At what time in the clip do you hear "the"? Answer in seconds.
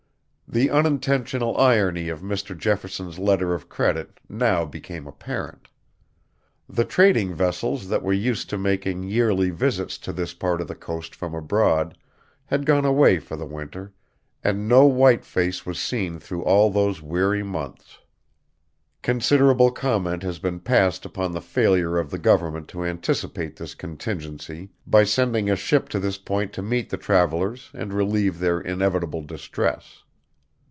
0.53-0.69, 6.67-6.83, 10.67-10.75, 13.37-13.45, 21.31-21.39, 22.11-22.19, 26.89-26.97